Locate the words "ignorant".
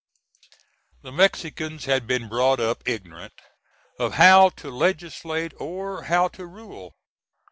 2.87-3.35